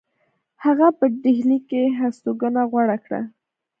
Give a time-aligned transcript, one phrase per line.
[0.63, 3.21] هغه په ډهلی کې هستوګنه غوره کړه.